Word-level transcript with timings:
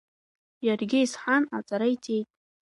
Иаргьы 0.65 0.99
изҳан, 1.01 1.43
аҵара 1.57 1.87
иҵеит. 1.93 2.27